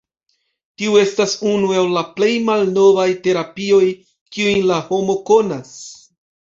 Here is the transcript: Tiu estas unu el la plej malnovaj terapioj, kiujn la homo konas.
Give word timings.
Tiu 0.81 0.95
estas 1.01 1.35
unu 1.49 1.69
el 1.81 1.93
la 1.97 2.03
plej 2.17 2.31
malnovaj 2.49 3.07
terapioj, 3.29 3.85
kiujn 4.39 4.69
la 4.75 4.83
homo 4.91 5.23
konas. 5.33 5.81